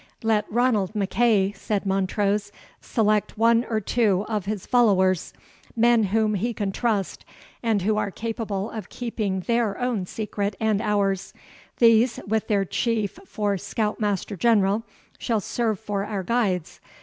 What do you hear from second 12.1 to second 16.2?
with their chief for scout master general, shall serve for